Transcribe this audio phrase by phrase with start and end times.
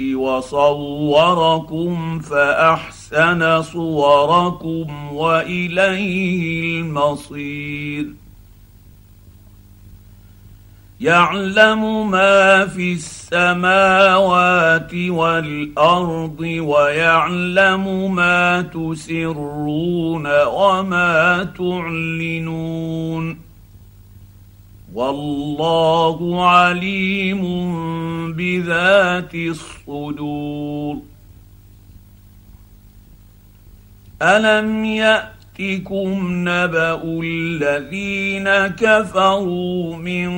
[0.00, 8.06] وصوركم فأحسن صوركم وإليه المصير.
[11.00, 23.51] يعلم ما في السماوات والأرض ويعلم ما تسرون وما تعلنون.
[24.94, 27.42] والله عليم
[28.32, 30.96] بذات الصدور.
[34.22, 40.30] ألم يأتكم نبأ الذين كفروا من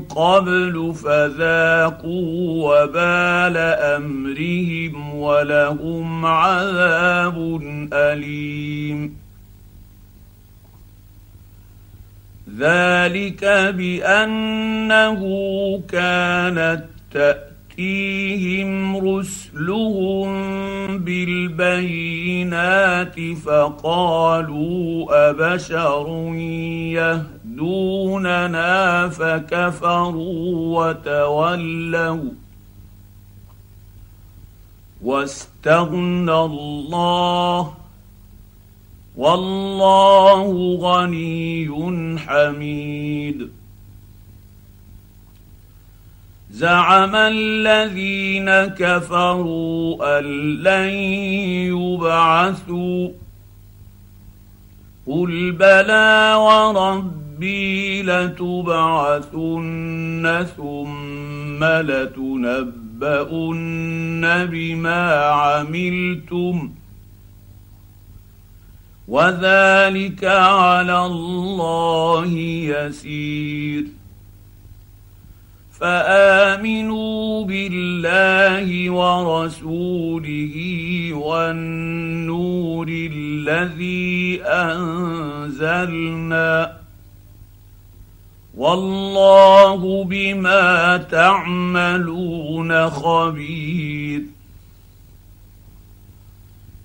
[0.00, 3.56] قبل فذاقوا وبال
[3.96, 7.60] أمرهم ولهم عذاب
[7.92, 9.23] أليم.
[12.58, 13.44] ذلك
[13.76, 15.20] بأنه
[15.88, 20.28] كانت تأتيهم رسلهم
[20.98, 22.34] بالبينات
[23.44, 26.34] فقالوا أبشر
[27.54, 32.30] يهدوننا فكفروا وتولوا
[35.02, 37.83] واستغنى الله
[39.16, 43.50] والله غني حميد.
[46.50, 50.24] زعم الذين كفروا أن
[50.62, 50.88] لن
[51.74, 53.08] يبعثوا.
[55.06, 59.16] قل بلى وربي لتبعثن
[60.56, 62.66] ثم لتنبؤن
[64.46, 66.83] بما عملتم ۖ.
[69.08, 72.28] وذلك على الله
[72.72, 73.84] يسير.
[75.80, 80.56] فآمنوا بالله ورسوله
[81.12, 85.92] والنور الذي أنزلنا
[88.56, 94.22] والله بما تعملون خبير.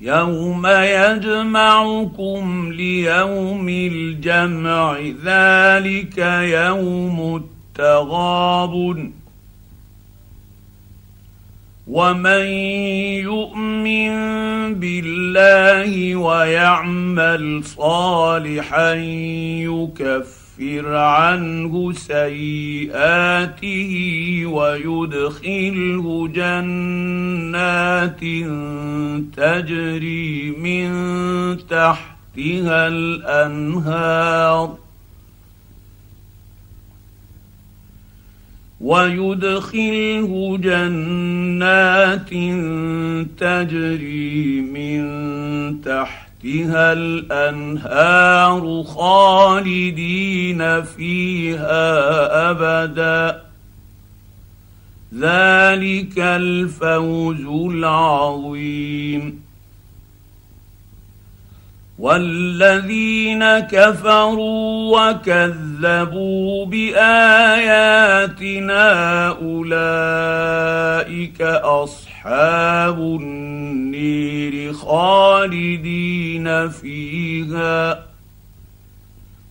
[0.00, 8.74] يوم يجمعكم ليوم الجمع ذلك يوم التغاب
[11.86, 12.44] ومن
[13.24, 14.10] يؤمن
[14.74, 18.94] بالله ويعمل صالحا
[19.64, 23.92] يكفر يكفر عنه سيئاته
[24.46, 28.20] ويدخله جنات
[29.36, 30.88] تجري من
[31.58, 34.78] تحتها الأنهار
[38.80, 42.30] ويدخله جنات
[43.38, 45.02] تجري من
[45.82, 53.42] تحتها تحتها الأنهار خالدين فيها أبدا.
[55.14, 59.45] ذلك الفوز العظيم.
[61.98, 68.08] والذين كفروا وكذبوا باياتنا
[69.28, 70.62] اولئك
[71.42, 78.06] اصحاب النير خالدين فيها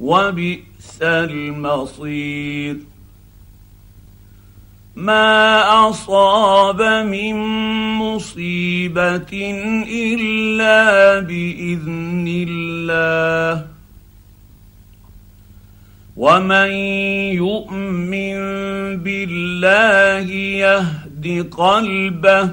[0.00, 2.76] وبئس المصير
[4.96, 7.34] ما اصاب من
[7.98, 9.32] مصيبه
[9.88, 13.66] الا باذن الله
[16.16, 16.70] ومن
[17.38, 18.36] يؤمن
[18.96, 22.50] بالله يهد قلبه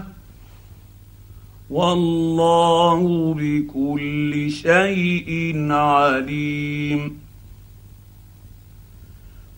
[1.69, 7.26] والله بكل شيء عليم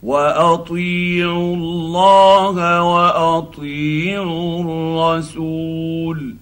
[0.04, 6.36] وأطيعوا الله وأطيعوا الرسول.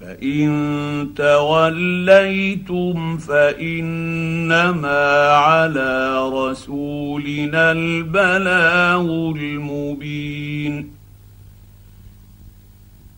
[0.00, 10.90] فإن توليتم فإنما على رسولنا البلاغ المبين.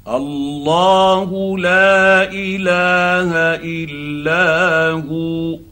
[0.08, 3.32] الله لا إله
[3.64, 5.71] إلا هو.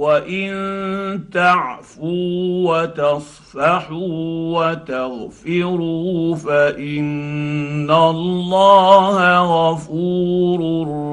[0.00, 4.08] وان تعفوا وتصفحوا
[4.58, 10.60] وتغفروا فان الله غفور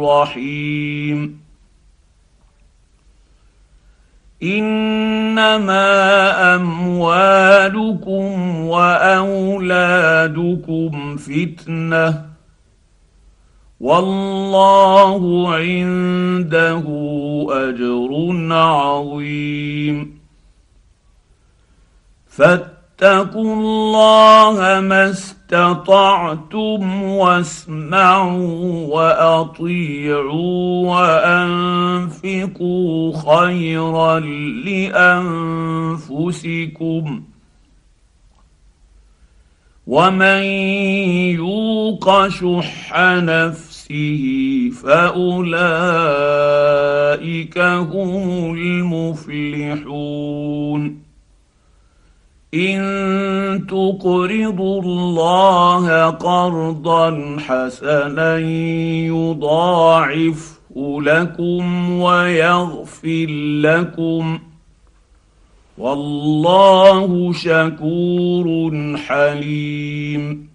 [0.03, 1.39] رحيم
[4.43, 5.85] انما
[6.55, 8.25] اموالكم
[8.65, 10.07] واولادكم
[11.17, 12.26] فتنه
[13.79, 16.83] والله عنده
[17.49, 18.09] أجر
[18.53, 20.19] عظيم.
[22.27, 30.87] فاتقوا الله ما استطعتم واسمعوا وأطيعوا
[32.15, 34.19] وأنفقوا خيرا
[36.19, 37.23] لأنفسكم.
[39.87, 40.43] ومن
[41.39, 44.23] يوق شح نفسه
[44.83, 45.57] فاولئك
[47.57, 50.27] هم المفلحون
[52.53, 52.79] ان
[53.67, 58.37] تقرضوا الله قرضا حسنا
[59.07, 60.57] يضاعفه
[61.01, 63.27] لكم ويغفر
[63.61, 64.39] لكم
[65.77, 70.47] والله شكور حليم.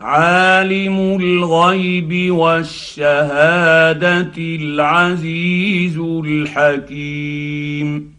[0.00, 8.13] عالم الغيب والشهادة العزيز الحكيم.